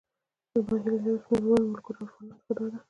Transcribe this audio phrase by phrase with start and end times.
[0.51, 2.77] زما هيله له يو شمېر وروڼو، ملګرو او افغانانو څخه داده.